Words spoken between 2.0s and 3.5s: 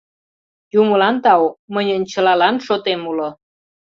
чылалан шотем уло.